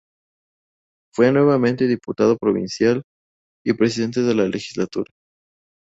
[1.13, 3.03] Fue nuevamente diputado provincial
[3.63, 5.11] y presidente de la legislatura.